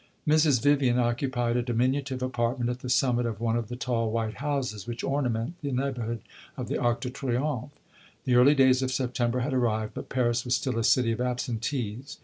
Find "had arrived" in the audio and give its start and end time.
9.41-9.93